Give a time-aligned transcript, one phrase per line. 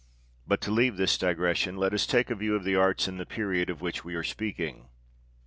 [0.47, 3.23] But to leave this digression, let us take a view of the arts in the
[3.27, 4.87] period of which we are speaking.